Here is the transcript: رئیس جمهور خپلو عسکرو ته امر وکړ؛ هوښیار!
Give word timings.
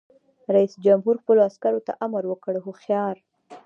رئیس 0.55 0.73
جمهور 0.85 1.15
خپلو 1.21 1.39
عسکرو 1.49 1.85
ته 1.87 1.91
امر 2.05 2.23
وکړ؛ 2.27 2.53
هوښیار! 2.65 3.15